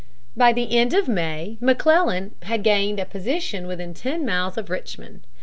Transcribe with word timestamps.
By 0.35 0.51
the 0.51 0.75
end 0.75 0.95
of 0.95 1.07
May 1.07 1.57
McClellan 1.61 2.33
had 2.41 2.63
gained 2.63 2.99
a 2.99 3.05
position 3.05 3.67
within 3.67 3.93
ten 3.93 4.25
miles 4.25 4.57
of 4.57 4.71
Richmond. 4.71 5.27